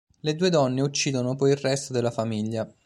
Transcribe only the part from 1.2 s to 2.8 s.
poi il resto della famiglia.